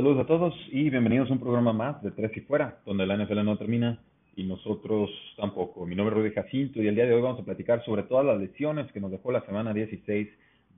[0.00, 3.18] Saludos a todos y bienvenidos a un programa más de Tres y Fuera, donde la
[3.18, 3.98] NFL no termina
[4.34, 5.84] y nosotros tampoco.
[5.84, 8.24] Mi nombre es Rudy Jacinto y el día de hoy vamos a platicar sobre todas
[8.24, 10.26] las lesiones que nos dejó la semana 16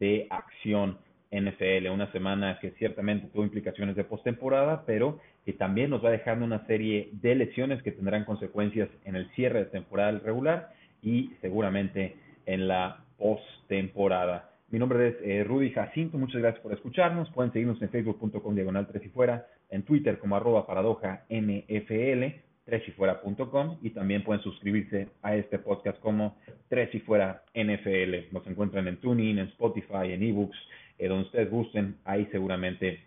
[0.01, 0.99] de acción
[1.31, 1.89] NFL.
[1.93, 6.67] Una semana que ciertamente tuvo implicaciones de postemporada, pero que también nos va dejando una
[6.67, 12.67] serie de lesiones que tendrán consecuencias en el cierre de temporada regular y seguramente en
[12.67, 14.52] la postemporada.
[14.73, 17.31] Mi nombre es eh, Rudy Jacinto, muchas gracias por escucharnos.
[17.33, 22.89] Pueden seguirnos en facebook.com diagonal 3 y fuera, en Twitter como arroba paradoja NFL, 3
[22.89, 26.39] y fuera.com y también pueden suscribirse a este podcast como
[26.71, 28.33] 3 y fuera NFL.
[28.33, 30.57] Nos encuentran en TuneIn, en Spotify, en eBooks,
[30.99, 32.99] eh, donde ustedes gusten, ahí seguramente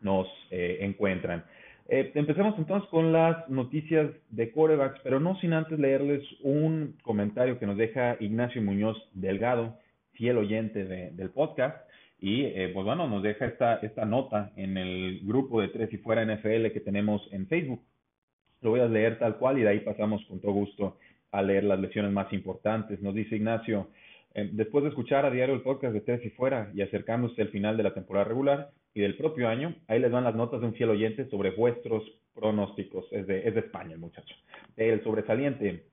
[0.00, 1.44] nos eh, encuentran.
[1.88, 7.66] empecemos entonces con las noticias de corebacks, pero no sin antes leerles un comentario que
[7.66, 9.76] nos deja Ignacio Muñoz Delgado
[10.12, 11.76] fiel oyente del podcast.
[12.18, 15.98] Y eh, pues bueno, nos deja esta, esta nota en el grupo de Tres y
[15.98, 17.82] Fuera NFL que tenemos en Facebook.
[18.60, 20.98] Lo voy a leer tal cual y de ahí pasamos con todo gusto
[21.32, 23.00] a leer las lecciones más importantes.
[23.00, 23.88] Nos dice Ignacio,
[24.34, 27.48] eh, después de escuchar a diario el podcast de Tres y Fuera y acercándose al
[27.48, 30.66] final de la temporada regular y del propio año, ahí les van las notas de
[30.66, 32.04] un fiel oyente sobre vuestros
[32.34, 33.06] pronósticos.
[33.10, 34.34] Es de, es de España el muchacho.
[34.76, 35.86] El sobresaliente,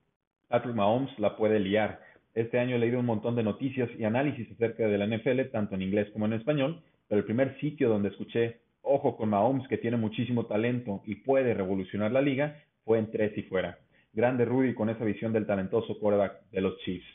[0.48, 2.02] Patrick Mahomes la puede liar
[2.42, 5.76] este año he leído un montón de noticias y análisis acerca de la NFL, tanto
[5.76, 9.78] en inglés como en español, pero el primer sitio donde escuché, ojo con Mahomes, que
[9.78, 12.55] tiene muchísimo talento y puede revolucionar la liga,
[12.86, 13.80] fue en tres y fuera.
[14.14, 17.05] Grande Rudy con esa visión del talentoso quarterback de los Chiefs.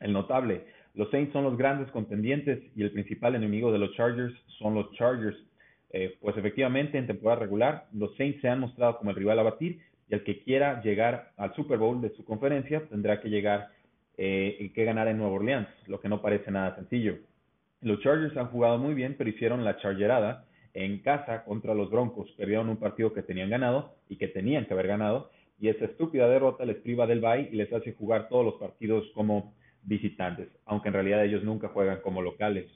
[0.00, 4.34] El notable, los Saints son los grandes contendientes y el principal enemigo de los Chargers
[4.58, 5.36] son los Chargers.
[5.90, 9.42] Eh, pues efectivamente, en temporada regular, los Saints se han mostrado como el rival a
[9.42, 13.75] batir y el que quiera llegar al Super Bowl de su conferencia tendrá que llegar
[14.16, 17.18] eh, que ganar en Nueva Orleans, lo que no parece nada sencillo.
[17.80, 22.30] Los Chargers han jugado muy bien, pero hicieron la chargerada en casa contra los Broncos.
[22.36, 25.30] Perdieron un partido que tenían ganado y que tenían que haber ganado.
[25.58, 29.06] Y esa estúpida derrota les priva del bye y les hace jugar todos los partidos
[29.14, 32.66] como visitantes, aunque en realidad ellos nunca juegan como locales.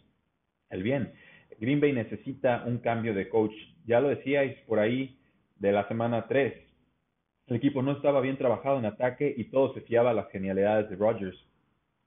[0.71, 1.13] El bien,
[1.59, 3.55] Green Bay necesita un cambio de coach.
[3.85, 5.19] Ya lo decíais por ahí
[5.59, 6.55] de la semana 3.
[7.51, 10.89] El equipo no estaba bien trabajado en ataque y todo se fiaba a las genialidades
[10.89, 11.37] de Rodgers.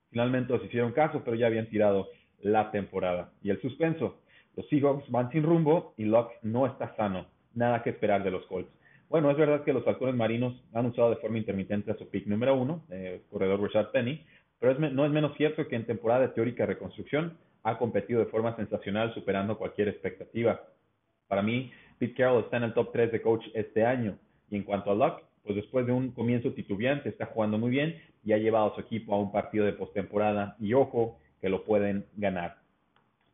[0.09, 2.07] Finalmente los hicieron caso, pero ya habían tirado
[2.39, 3.33] la temporada.
[3.41, 4.21] Y el suspenso.
[4.55, 7.25] Los Seahawks van sin rumbo y Locke no está sano.
[7.53, 8.71] Nada que esperar de los Colts.
[9.09, 12.25] Bueno, es verdad que los halcones marinos han usado de forma intermitente a su pick
[12.25, 14.25] número uno, el corredor Richard Penny,
[14.59, 18.55] pero no es menos cierto que en temporada de teórica reconstrucción ha competido de forma
[18.55, 20.61] sensacional, superando cualquier expectativa.
[21.27, 24.17] Para mí, Pete Carroll está en el top 3 de coach este año.
[24.49, 28.01] Y en cuanto a Locke, pues después de un comienzo titubeante está jugando muy bien
[28.23, 31.65] y ha llevado a su equipo a un partido de postemporada y ojo que lo
[31.65, 32.57] pueden ganar.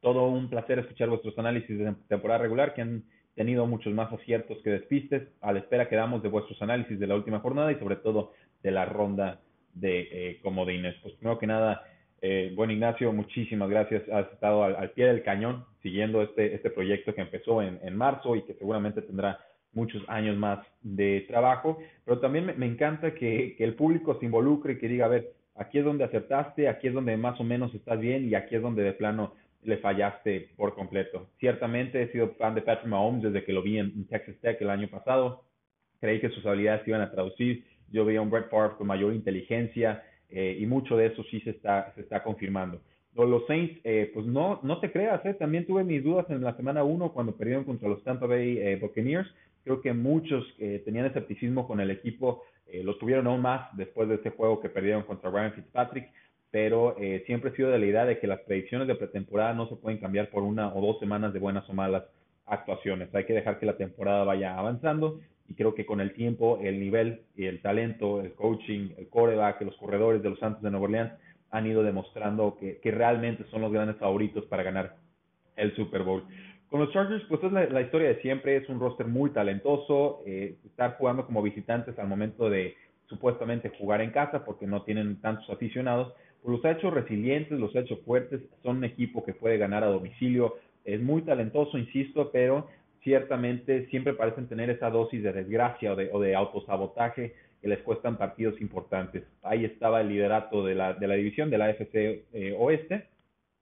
[0.01, 3.03] Todo un placer escuchar vuestros análisis de temporada regular que han
[3.35, 5.27] tenido muchos más aciertos que despistes.
[5.41, 8.33] A la espera quedamos de vuestros análisis de la última jornada y sobre todo
[8.63, 9.41] de la ronda
[9.73, 10.95] de eh, comodines.
[11.03, 11.83] Pues primero que nada,
[12.21, 14.03] eh, bueno Ignacio, muchísimas gracias.
[14.09, 18.35] Has estado al, pie del cañón siguiendo este, este proyecto que empezó en, en marzo
[18.35, 19.39] y que seguramente tendrá
[19.73, 24.77] muchos años más de trabajo, pero también me, encanta que, el público se involucre y
[24.77, 27.99] que diga, a ver, aquí es donde acertaste, aquí es donde más o menos estás
[27.99, 31.29] bien y aquí es donde de plano le fallaste por completo.
[31.39, 34.69] Ciertamente he sido fan de Patrick Mahomes desde que lo vi en, Texas Tech el
[34.69, 35.43] año pasado.
[35.99, 37.65] Creí que sus habilidades iban a traducir.
[37.91, 41.41] Yo veía a un Brett Favre con mayor inteligencia eh, y mucho de eso sí
[41.41, 42.81] se está, se está confirmando.
[43.15, 46.55] Los Saints, eh, pues no, no te creas, eh, también tuve mis dudas en la
[46.55, 49.27] semana 1 cuando perdieron contra los Tampa Bay Buccaneers,
[49.69, 54.09] Creo que muchos que tenían escepticismo con el equipo eh, lo tuvieron aún más después
[54.09, 56.09] de este juego que perdieron contra Ryan Fitzpatrick,
[56.49, 59.69] pero eh, siempre he sido de la idea de que las predicciones de pretemporada no
[59.69, 62.03] se pueden cambiar por una o dos semanas de buenas o malas
[62.47, 63.13] actuaciones.
[63.13, 66.79] Hay que dejar que la temporada vaya avanzando y creo que con el tiempo el
[66.79, 71.13] nivel el talento, el coaching, el coreback, los corredores de los Santos de Nueva Orleans
[71.51, 74.95] han ido demostrando que realmente son los grandes favoritos para ganar
[75.55, 76.23] el Super Bowl.
[76.69, 80.55] Con los Chargers, pues es la, historia de siempre, es un roster muy talentoso, eh,
[80.65, 82.75] estar jugando como visitantes al momento de
[83.07, 86.13] supuestamente jugar en casa porque no tienen tantos aficionados,
[86.43, 89.83] pues los ha hecho resilientes, los ha hecho fuertes, son un equipo que puede ganar
[89.83, 92.67] a domicilio, es muy talentoso, insisto, pero
[93.03, 97.79] ciertamente siempre parecen tener esa dosis de desgracia o de, o de autosabotaje que les
[97.79, 99.23] cuestan partidos importantes.
[99.41, 103.07] Ahí estaba el liderato de la, de la división de la FC eh, Oeste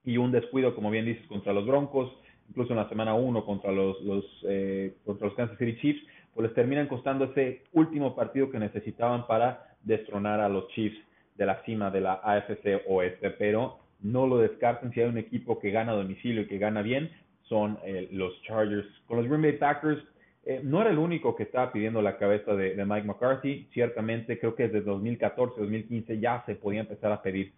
[0.03, 2.11] y un descuido, como bien dices, contra los Broncos,
[2.49, 6.01] incluso en la semana 1 contra los, los, eh, contra los Kansas City Chiefs,
[6.33, 10.97] pues les terminan costando ese último partido que necesitaban para destronar a los Chiefs
[11.35, 15.59] de la cima de la AFC Oeste, pero no lo descarten si hay un equipo
[15.59, 17.11] que gana a domicilio y que gana bien,
[17.43, 18.87] son eh, los Chargers.
[19.07, 20.03] Con los Green Bay Packers,
[20.45, 23.67] eh, no era el único que estaba pidiendo la cabeza de, Mike McCarthy.
[23.73, 27.53] Ciertamente, creo que desde 2014, 2015 ya se podía empezar a pedir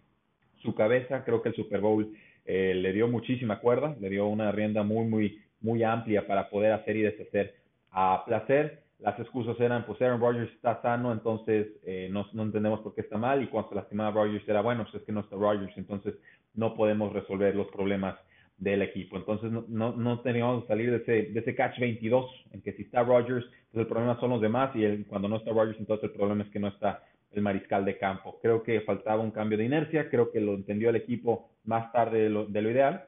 [0.62, 1.24] su cabeza.
[1.24, 2.12] Creo que el Super Bowl
[2.52, 6.72] eh, le dio muchísima cuerda, le dio una rienda muy, muy, muy amplia para poder
[6.72, 7.54] hacer y deshacer
[7.92, 8.82] a placer.
[8.98, 13.18] Las excusas eran, pues Aaron Rodgers está sano, entonces eh, no, entendemos por qué está
[13.18, 13.40] mal.
[13.40, 16.16] Y cuando se lastimaba Rodgers era, bueno, pues es que no está Rodgers, entonces
[16.54, 18.16] no podemos resolver los problemas
[18.58, 19.16] del equipo.
[19.16, 22.72] Entonces no, no, no teníamos que salir de ese, de ese catch 22, en que
[22.72, 25.78] si está Rodgers, pues el problema son los demás y el, cuando no está Rodgers,
[25.78, 28.38] entonces el problema es que no está el mariscal de campo.
[28.42, 32.20] Creo que faltaba un cambio de inercia, creo que lo entendió el equipo más tarde
[32.20, 33.04] de lo, de lo ideal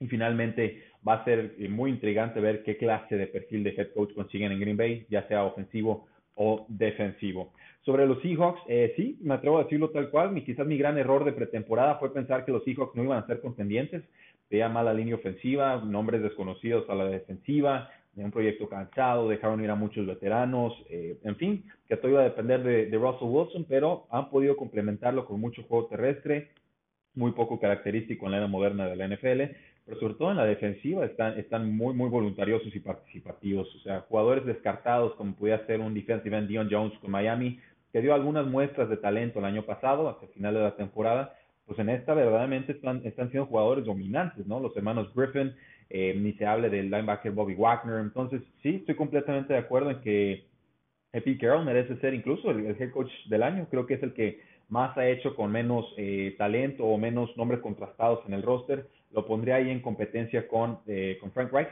[0.00, 3.92] y finalmente va a ser eh, muy intrigante ver qué clase de perfil de head
[3.94, 7.52] coach consiguen en Green Bay, ya sea ofensivo o defensivo.
[7.84, 10.32] Sobre los Seahawks, eh, sí, me atrevo a decirlo tal cual.
[10.32, 13.26] Mi, quizás mi gran error de pretemporada fue pensar que los Seahawks no iban a
[13.26, 14.04] ser contendientes
[14.52, 19.74] veía mala línea ofensiva, nombres desconocidos a la defensiva, un proyecto cansado, dejaron ir a
[19.74, 24.28] muchos veteranos, eh, en fin, que todo iba a depender de, Russell Wilson, pero han
[24.28, 26.50] podido complementarlo con mucho juego terrestre,
[27.14, 29.54] muy poco característico en la era moderna de la NFL,
[29.84, 34.00] pero sobre todo en la defensiva están, están muy, muy voluntariosos y participativos, o sea,
[34.02, 37.58] jugadores descartados como podía ser un defensive end Dion Jones con Miami,
[37.92, 41.34] que dio algunas muestras de talento el año pasado, hasta el final de la temporada,
[41.66, 44.60] pues en esta verdaderamente están, están siendo jugadores dominantes, ¿no?
[44.60, 45.54] Los hermanos Griffin,
[45.94, 48.00] eh, ni se hable del linebacker Bobby Wagner.
[48.00, 50.46] Entonces, sí, estoy completamente de acuerdo en que
[51.10, 53.66] Pete Carroll merece ser incluso el, head coach del año.
[53.70, 54.40] Creo que es el que
[54.70, 58.86] más ha hecho con menos eh, talento o menos nombres contrastados en el roster.
[59.10, 61.68] Lo pondría ahí en competencia con, eh, con Frank Reich,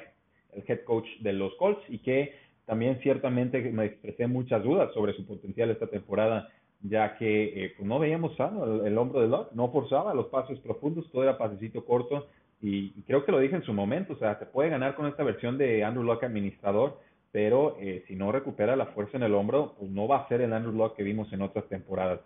[0.52, 2.34] el head coach de los Colts, y que
[2.66, 6.50] también ciertamente me expresé muchas dudas sobre su potencial esta temporada
[6.82, 10.58] ya que eh, pues no veíamos sano el, hombro de Locke, no forzaba los pasos
[10.60, 12.28] profundos, todo era pasecito corto
[12.60, 15.22] y, creo que lo dije en su momento, o sea, se puede ganar con esta
[15.22, 17.00] versión de Andrew Locke administrador,
[17.32, 20.40] pero eh, si no recupera la fuerza en el hombro, pues no va a ser
[20.40, 22.20] el Andrew Locke que vimos en otras temporadas.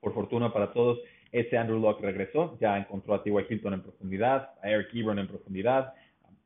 [0.00, 0.98] Por fortuna para todos,
[1.32, 3.34] ese Andrew Locke regresó, ya encontró a T.Y.
[3.48, 5.94] Hilton en profundidad, a Eric Ebron en profundidad,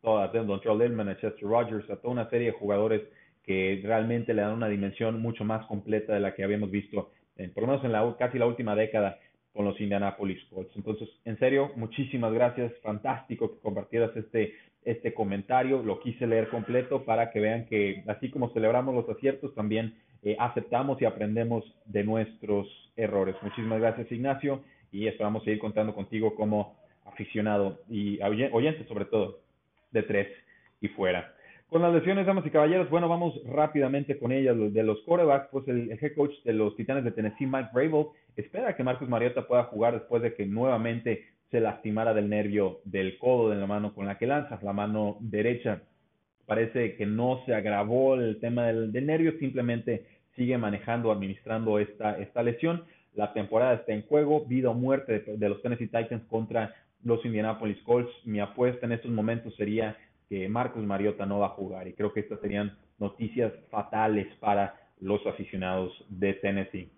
[0.02, 3.02] a Don Charles Lindman, a Chester Rogers, a toda una serie de jugadores
[3.42, 7.10] que realmente le dan una dimensión mucho más completa de la que habíamos visto
[7.48, 9.18] por lo menos en la, casi la última década
[9.52, 10.74] con los Indianapolis Colts.
[10.76, 14.54] Entonces, en serio, muchísimas gracias, fantástico que compartieras este,
[14.84, 19.54] este comentario, lo quise leer completo para que vean que así como celebramos los aciertos,
[19.54, 23.34] también eh, aceptamos y aprendemos de nuestros errores.
[23.42, 24.62] Muchísimas gracias, Ignacio,
[24.92, 29.40] y esperamos seguir contando contigo como aficionado y oyente sobre todo
[29.90, 30.28] de tres
[30.80, 31.34] y fuera.
[31.70, 34.56] Con las lesiones, damas y caballeros, bueno, vamos rápidamente con ellas.
[34.72, 38.74] De los corebacks, pues el, head coach de los Titanes de Tennessee, Mike Vrabel, espera
[38.74, 43.50] que Marcus Mariota pueda jugar después de que nuevamente se lastimara del nervio del codo
[43.50, 45.82] de la mano con la que lanza, la mano derecha.
[46.44, 52.42] Parece que no se agravó el tema del, nervio, simplemente sigue manejando, administrando esta, esta
[52.42, 52.82] lesión.
[53.14, 57.80] La temporada está en juego, vida o muerte de los Tennessee Titans contra los Indianapolis
[57.84, 58.10] Colts.
[58.24, 59.96] Mi apuesta en estos momentos sería
[60.30, 64.76] que Marcos Mariota no va a jugar y creo que estas serían noticias fatales para
[65.00, 66.88] los aficionados de Tennessee.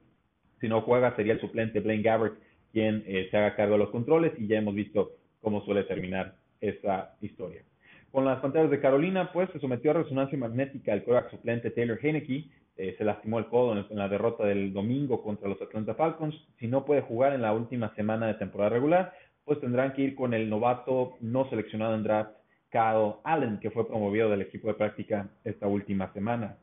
[0.60, 2.34] Si no juega sería el suplente Blaine Gabbert
[2.72, 6.34] quien eh, se haga cargo de los controles y ya hemos visto cómo suele terminar
[6.60, 7.62] esta historia.
[8.10, 11.98] Con las pantallas de Carolina, pues se sometió a resonancia magnética el quarterback suplente Taylor
[12.02, 16.34] Heineke, eh, se lastimó el codo en, la derrota del domingo contra los Atlanta Falcons.
[16.58, 20.14] Si no puede jugar en la última semana de temporada regular, pues tendrán que ir
[20.14, 22.41] con el novato no seleccionado en draft
[22.72, 26.56] Kyle Allen, que fue promovido del equipo de práctica esta última semana.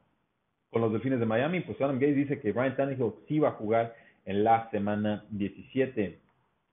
[0.72, 3.54] Con los Delfines de Miami, pues Adam Gates dice que Brian Tannehill sí va a
[3.54, 6.20] jugar en la semana 17.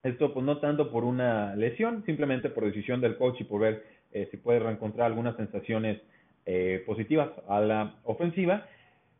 [0.02, 3.84] Esto pues no tanto por una lesión, simplemente por decisión del coach y por ver
[4.12, 6.00] eh, si puede reencontrar algunas sensaciones
[6.46, 8.66] eh, positivas a la ofensiva.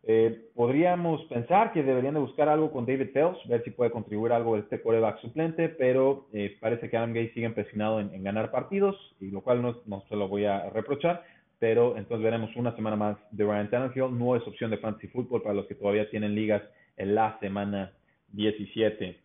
[0.08, 4.32] Eh, podríamos pensar que deberían de buscar algo con David Phelps, ver si puede contribuir
[4.32, 8.52] algo de este coreback suplente, pero eh, parece que Adam Gay sigue empecinado en, ganar
[8.52, 11.24] partidos, y lo cual no, no, se lo voy a reprochar,
[11.58, 14.16] pero entonces veremos una semana más de Ryan Tannehill.
[14.16, 16.62] No es opción de fantasy football para los que todavía tienen ligas
[16.96, 17.92] en la semana
[18.32, 19.18] 17.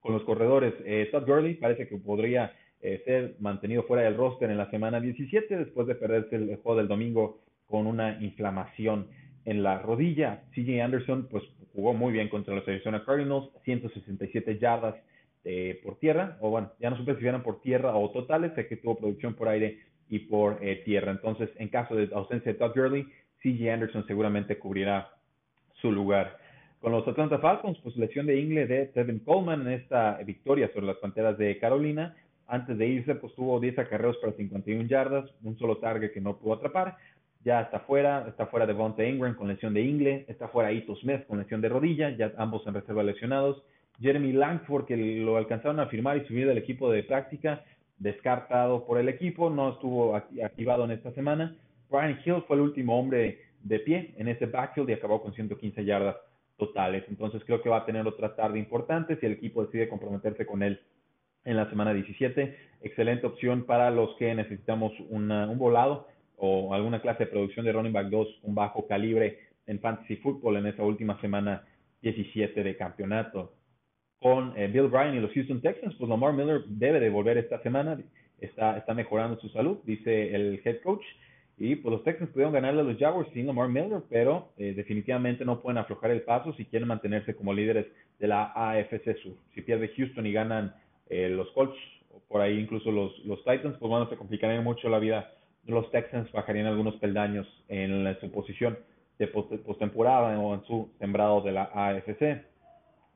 [0.00, 4.50] Con los corredores, eh, Todd Gurley parece que podría eh, ser mantenido fuera del roster
[4.50, 9.08] en la semana 17 después de perderse el juego del domingo con una inflamación
[9.46, 10.42] en la rodilla.
[10.54, 11.42] CJ Anderson pues
[11.74, 14.96] jugó muy bien contra los Arizona Cardinals, 167 yardas
[15.44, 18.66] eh, por tierra, o bueno, ya no supe si eran por tierra o totales, sé
[18.66, 19.78] que tuvo producción por aire
[20.10, 21.12] y por eh, tierra.
[21.12, 23.06] Entonces, en caso de ausencia de Todd Gurley,
[23.42, 25.08] CJ Anderson seguramente cubrirá
[25.80, 26.38] su lugar.
[26.80, 30.86] Con los Atlanta Falcons, pues lesión de ingle de Tevin Coleman en esta victoria sobre
[30.86, 32.16] las Panteras de Carolina.
[32.48, 36.38] Antes de irse, pues tuvo 10 acarreos para 51 yardas, un solo target que no
[36.38, 36.96] pudo atrapar.
[37.46, 40.96] Ya está fuera, está fuera de Vontae Ingram con lesión de ingle, está fuera Ito
[40.96, 43.62] Smith con lesión de rodilla, ya ambos en reserva lesionados.
[44.00, 47.62] Jeremy Langford, que lo alcanzaron a firmar y subir del equipo de práctica,
[47.98, 51.54] descartado por el equipo, no estuvo activado en esta semana.
[51.88, 55.84] Brian Hill fue el último hombre de pie en ese backfield y acabó con 115
[55.84, 56.16] yardas
[56.56, 57.04] totales.
[57.08, 60.64] Entonces creo que va a tener otra tarde importante si el equipo decide comprometerse con
[60.64, 60.80] él
[61.44, 62.56] en la semana 17.
[62.82, 67.92] Excelente opción para los que necesitamos un volado o alguna clase de producción de running
[67.92, 71.64] back 2, un bajo calibre en fantasy football en esa última semana
[72.02, 73.52] 17 de campeonato
[74.20, 77.60] con eh, Bill Bryan y los Houston Texans, pues Lamar Miller debe de volver esta
[77.62, 77.98] semana,
[78.40, 81.04] está, está mejorando su salud, dice el head coach,
[81.58, 85.44] y pues los Texans pudieron ganarle a los Jaguars sin Lamar Miller, pero eh, definitivamente
[85.44, 87.86] no pueden aflojar el paso si quieren mantenerse como líderes
[88.18, 89.34] de la AFC Sur.
[89.54, 90.74] Si pierde Houston y ganan
[91.08, 91.76] eh, los Colts,
[92.12, 95.32] o por ahí incluso los, los Titans, pues bueno, se complicaría mucho la vida.
[95.66, 98.78] Los Texans bajarían algunos peldaños en su posición
[99.18, 102.44] de postemporada o en su sembrado de la AFC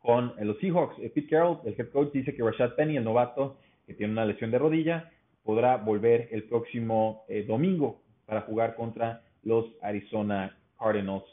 [0.00, 0.98] con los Seahawks.
[0.98, 4.24] Eh, Pete Carroll, el head coach, dice que Rashad Penny, el novato, que tiene una
[4.24, 5.10] lesión de rodilla,
[5.44, 11.24] podrá volver el próximo eh, domingo para jugar contra los Arizona Cardinals.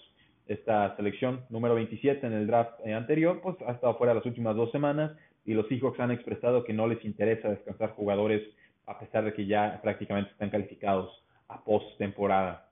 [0.48, 4.56] Esta selección número 27 en el draft eh, anterior, pues ha estado fuera las últimas
[4.56, 5.12] dos semanas
[5.46, 8.42] y los Seahawks han expresado que no les interesa descansar jugadores
[8.88, 12.70] a pesar de que ya prácticamente están calificados a post-temporada.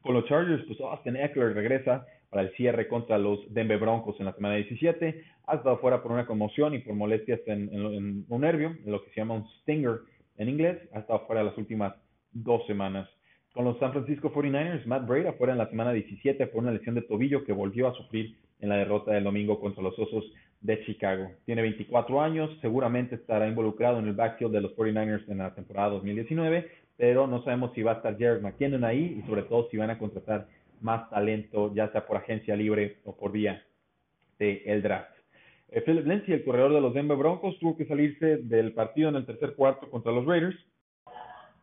[0.00, 4.26] Con los Chargers, pues Austin Eckler regresa para el cierre contra los Denver Broncos en
[4.26, 5.24] la semana 17.
[5.46, 9.16] Ha estado fuera por una conmoción y por molestias en, un nervio, lo que se
[9.16, 10.00] llama un stinger
[10.38, 10.78] en inglés.
[10.92, 11.94] Ha estado fuera las últimas
[12.32, 13.08] dos semanas.
[13.52, 16.94] Con los San Francisco 49ers, Matt Breda fuera en la semana 17 por una lesión
[16.94, 20.24] de tobillo que volvió a sufrir en la derrota del domingo contra los Osos
[20.66, 21.30] de Chicago.
[21.44, 25.90] Tiene 24 años, seguramente estará involucrado en el backfield de los 49ers en la temporada
[25.90, 29.76] 2019, pero no sabemos si va a estar Jared McKinnon ahí y sobre todo si
[29.76, 30.48] van a contratar
[30.80, 33.62] más talento, ya sea por agencia libre o por vía
[34.38, 35.10] de el draft.
[35.68, 39.16] Eh, Philip Lindsay, el corredor de los Denver Broncos, tuvo que salirse del partido en
[39.16, 40.56] el tercer cuarto contra los Raiders.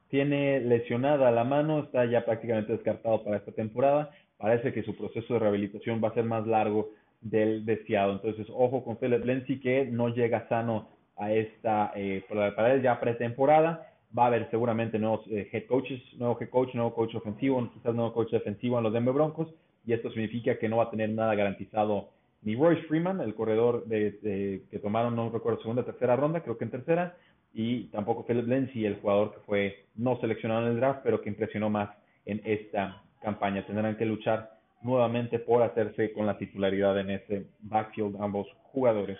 [0.08, 4.12] Tiene lesionada la mano, está ya prácticamente descartado para esta temporada.
[4.38, 6.92] Parece que su proceso de rehabilitación va a ser más largo
[7.24, 8.14] del deseado.
[8.14, 13.00] Entonces, ojo con Philip Lindsay que no llega sano a esta, eh, para él ya
[13.00, 13.88] pretemporada
[14.18, 17.96] va a haber seguramente nuevos eh, head coaches, nuevo head coach, nuevo coach ofensivo, quizás
[17.96, 19.48] nuevo coach defensivo en los Denver Broncos,
[19.86, 22.10] y esto significa que no va a tener nada garantizado
[22.44, 26.66] ni Royce Freeman, el corredor de, que tomaron, no recuerdo, segunda tercera ronda, creo que
[26.66, 27.16] en tercera,
[27.54, 31.30] y tampoco Philip Lindsay, el jugador que fue no seleccionado en el draft, pero que
[31.30, 31.90] impresionó más
[32.26, 33.66] en esta campaña.
[33.66, 39.18] Tendrán que luchar nuevamente por hacerse con la titularidad en ese backfield ambos jugadores.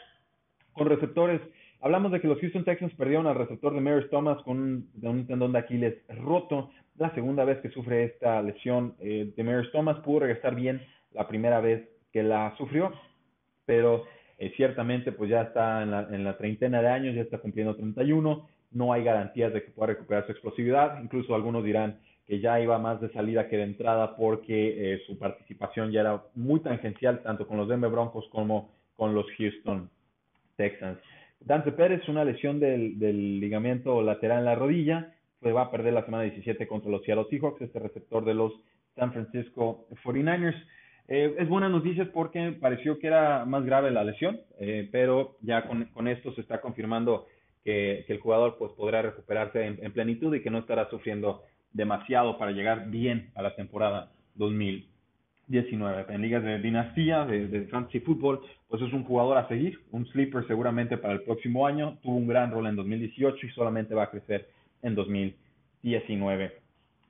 [0.74, 1.42] Con receptores,
[1.84, 5.52] Hablamos de que los Houston Texans perdieron al receptor de Maris Thomas con un, tendón
[5.52, 6.70] de Aquiles roto.
[6.98, 11.28] La segunda vez que sufre esta lesión eh, de Maris Thomas pudo regresar bien la
[11.28, 12.94] primera vez que la sufrió,
[13.66, 14.06] pero
[14.38, 17.76] eh, ciertamente pues ya está en la, en la treintena de años, ya está cumpliendo
[17.76, 22.60] 31, no hay garantías de que pueda recuperar su explosividad, incluso algunos dirán que ya
[22.60, 27.22] iba más de salida que de entrada porque eh, su participación ya era muy tangencial
[27.22, 29.90] tanto con los Denver Broncos como con los Houston
[30.56, 31.00] Texans.
[31.46, 32.98] Dante Pérez, una lesión del,
[33.40, 37.26] ligamento lateral en la rodilla, pues va a perder la semana 17 contra los Seattle
[37.30, 38.54] Seahawks, este receptor de los
[38.96, 40.56] San Francisco 49ers.
[41.10, 45.68] Eh, es buena noticia porque pareció que era más grave la lesión, eh, pero ya
[45.68, 47.28] con, esto se está confirmando
[47.66, 52.52] que, el jugador pues, podrá recuperarse en, plenitud y que no estará sufriendo demasiado para
[52.52, 54.88] llegar bien a la temporada 2000.
[55.48, 60.06] 19 en ligas de dinastía, de, fantasy fútbol, pues es un jugador a seguir, un
[60.08, 64.04] sleeper seguramente para el próximo año, tuvo un gran rol en 2018 y solamente va
[64.04, 64.50] a crecer
[64.82, 66.54] en 2019.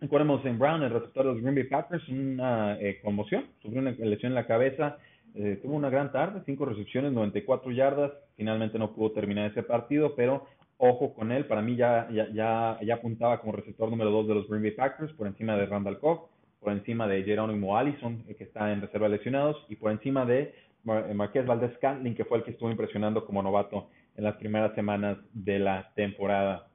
[0.02, 3.92] Recordemos en Brown, el receptor de los Green Bay Packers, una eh, conmoción, sufrió una
[3.92, 4.98] lesión en la cabeza,
[5.36, 10.16] eh, tuvo una gran tarde, cinco recepciones, 94 yardas, finalmente no pudo terminar ese partido,
[10.16, 10.48] pero
[10.90, 14.36] ojo con él, para mí ya, ya, ya, ya apuntaba como receptor número 2 de
[14.36, 18.36] los Green Bay Packers por encima de Randall Cobb por encima de Jerónimo Allison, eh,
[18.36, 22.16] que está en reserva de lesionados, y por encima de Mar eh, Marqués Valdez Cantlin,
[22.16, 26.68] que fue el que estuvo impresionando como novato en las primeras semanas de la temporada.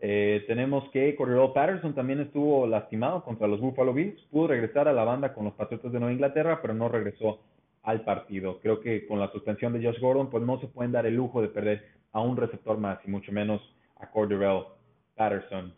[0.00, 4.20] Eh, tenemos que Cordero Patterson también estuvo lastimado contra los Buffalo Bills.
[4.30, 7.40] Pudo regresar a la banda con los Patriotas de Nueva Inglaterra, pero no regresó
[7.88, 8.60] al partido.
[8.60, 11.40] Creo que con la suspensión de Josh Gordon, pues no se pueden dar el lujo
[11.40, 13.62] de perder a un receptor más, y mucho menos
[13.98, 14.76] a Cordero
[15.16, 15.72] Patterson.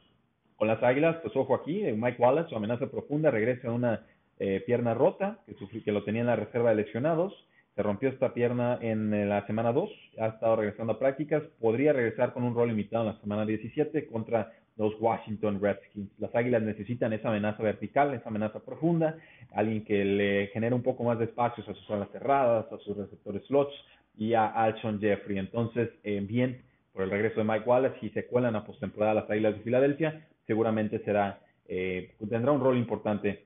[0.57, 4.07] Con las Águilas, pues ojo aquí, eh, Mike Wallace, su amenaza profunda, regresa a una
[4.40, 7.33] eh, pierna rota que, que lo tenía en la reserva de lesionados
[7.75, 12.33] se rompió esta pierna en la semana 2, ha estado regresando a prácticas, podría regresar
[12.33, 16.10] con un rol limitado en la semana 17 contra los Washington Redskins.
[16.18, 19.18] Las Águilas necesitan esa amenaza vertical, esa amenaza profunda,
[19.52, 22.96] alguien que le genere un poco más de espacios a sus alas cerradas, a sus
[22.96, 23.75] receptores slots
[24.16, 25.37] y a Alshon Jeffrey.
[25.37, 26.62] Entonces, eh, bien
[26.94, 30.26] por el regreso de Mike Wallace, si se cuelan a postemporada las Águilas de Filadelfia,
[30.46, 33.44] seguramente será, eh, tendrá un rol importante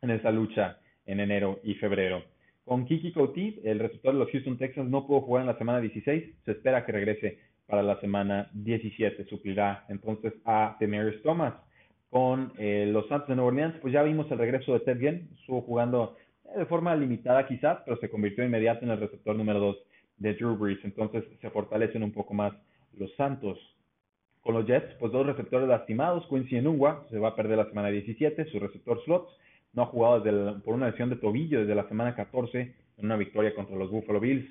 [0.00, 2.24] en esa lucha en enero y febrero.
[2.64, 5.80] Con Kiki Couty, el receptor de los Houston Texans no pudo jugar en la semana
[5.80, 6.24] 16.
[6.46, 7.38] Se espera que regrese
[7.70, 9.24] para la semana 17.
[9.26, 11.54] Suplirá entonces a Demarius Thomas.
[12.10, 15.28] Con eh, los Santos de Nueva Orleans, pues ya vimos el regreso de Ted Ginn.
[15.38, 19.60] Estuvo jugando eh, de forma limitada quizás, pero se convirtió inmediato en el receptor número
[19.60, 19.76] 2
[20.18, 20.84] de Drew Brees.
[20.84, 22.52] Entonces se fortalecen un poco más
[22.98, 23.58] los Santos.
[24.42, 26.26] Con los Jets, pues dos receptores lastimados.
[26.28, 29.30] Quincy Enungua se va a perder la semana 17, su receptor slots
[29.72, 30.22] no ha jugado
[30.64, 34.20] por una lesión de tobillo desde la semana 14 en una victoria contra los Buffalo
[34.20, 34.48] Bills.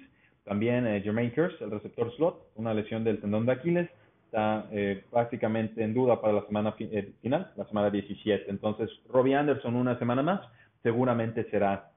[0.49, 3.87] También eh, Jermaine Kearse, el receptor slot, una lesión del tendón de Aquiles,
[4.25, 8.49] está eh, prácticamente en duda para la semana eh, final, la semana 17.
[8.49, 10.41] Entonces, Robbie Anderson una semana más
[10.81, 11.91] seguramente será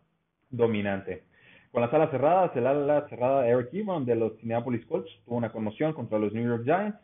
[0.50, 1.22] dominante.
[1.70, 5.50] Con las alas cerradas, el ala cerrada Eric Ebron de los Minneapolis Colts tuvo una
[5.50, 6.98] conmoción contra los New York Giants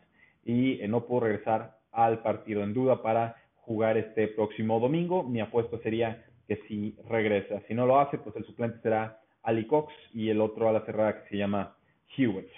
[0.45, 5.23] y no pudo regresar al partido en duda para jugar este próximo domingo.
[5.23, 7.59] Mi apuesta sería que si regresa.
[7.67, 10.85] Si no lo hace, pues el suplente será Ali Cox y el otro a la
[10.85, 11.75] cerrada que se llama
[12.17, 12.49] Hewitt.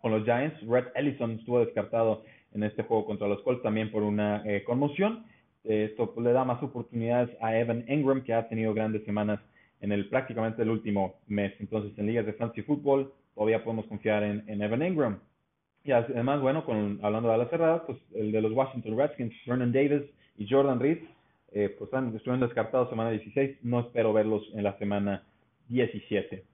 [0.00, 4.02] Con los Giants, Red Ellison estuvo descartado en este juego contra los Colts también por
[4.02, 5.24] una eh, conmoción.
[5.64, 9.40] esto pues, le da más oportunidades a Evan Engram, que ha tenido grandes semanas
[9.80, 11.52] en el prácticamente el último mes.
[11.60, 15.20] Entonces, en ligas de fantasy fútbol, todavía podemos confiar en, Evan Engram.
[15.84, 19.72] Y además, bueno, con, hablando de las cerradas, pues el de los Washington Redskins, Vernon
[19.72, 20.02] Davis,
[20.36, 20.98] y Jordan Reed,
[21.52, 25.24] eh, pues están, estuvieron descartados semana 16, no espero verlos en la semana
[25.70, 26.44] 17.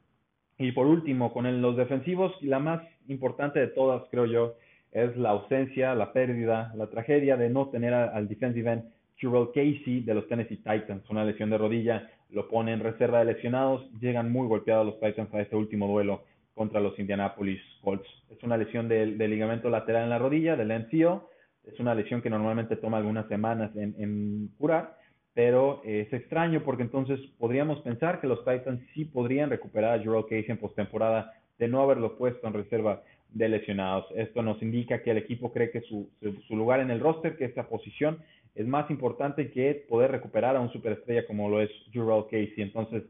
[0.58, 4.54] Y por último, con los defensivos, la más importante de todas, creo yo,
[4.92, 8.84] es la ausencia, la pérdida, la tragedia de no tener al defensive end
[9.20, 11.08] Jurel Casey de los Tennessee Titans.
[11.10, 13.90] Una lesión de rodilla lo pone en reserva de lesionados.
[14.00, 16.24] Llegan muy golpeados los Titans a este último duelo
[16.54, 18.08] contra los Indianapolis Colts.
[18.30, 21.28] Es una lesión del, del ligamento lateral en la rodilla, del MCO
[21.66, 24.96] es una lesión que normalmente toma algunas semanas en, curar,
[25.36, 30.22] pero es extraño porque entonces podríamos pensar que los Titans sí podrían recuperar a Jurel
[30.22, 34.06] Casey en postemporada de no haberlo puesto en reserva de lesionados.
[34.16, 36.08] Esto nos indica que el equipo cree que su,
[36.48, 38.18] lugar en el roster, que esta posición
[38.54, 42.62] es más importante que poder recuperar a un superestrella como lo es Jurel Casey.
[42.62, 43.02] Entonces,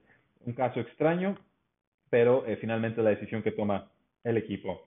[0.44, 1.38] un caso extraño,
[2.10, 3.88] pero eh, finalmente la decisión que toma
[4.24, 4.84] el equipo.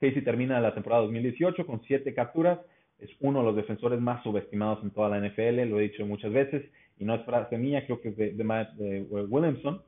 [0.00, 2.58] Casey termina la temporada 2018 con siete capturas,
[3.00, 6.32] es uno de los defensores más subestimados en toda la NFL, lo he dicho muchas
[6.32, 6.62] veces,
[6.98, 9.82] y no es frase mía, creo que es de, Matt Williamson,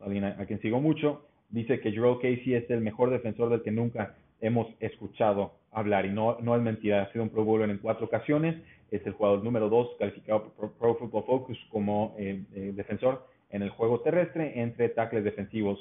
[0.00, 3.70] alguien a, quien sigo mucho, dice que Jerome Casey es el mejor defensor del que
[3.70, 7.78] nunca hemos escuchado hablar, y no, no es mentira, ha sido un Pro Bowler en
[7.78, 8.56] cuatro ocasiones,
[8.90, 13.62] es el jugador número dos calificado por Pro Football Focus como eh, eh, defensor en
[13.62, 15.78] el juego terrestre entre tackles defensivos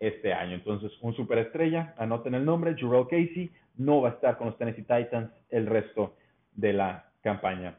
[0.00, 0.54] este año.
[0.54, 4.82] Entonces, un superestrella, anoten el nombre, Jerome Casey, no va a estar con los Tennessee
[4.82, 6.14] Titans el resto
[6.54, 7.78] de la campaña.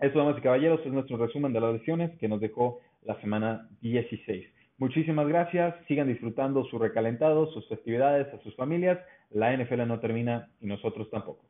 [0.00, 3.68] Eso, damas y caballeros, es nuestro resumen de las lesiones que nos dejó la semana
[3.80, 4.46] 16.
[4.78, 8.98] Muchísimas gracias, sigan disfrutando su recalentado, sus festividades, a sus familias.
[9.30, 11.44] La NFL no termina y nosotros tampoco.